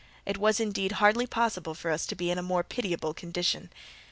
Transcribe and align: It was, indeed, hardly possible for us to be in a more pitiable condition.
It 0.25 0.39
was, 0.39 0.59
indeed, 0.59 0.93
hardly 0.93 1.27
possible 1.27 1.75
for 1.75 1.91
us 1.91 2.07
to 2.07 2.15
be 2.15 2.31
in 2.31 2.39
a 2.39 2.41
more 2.41 2.63
pitiable 2.63 3.13
condition. 3.13 3.69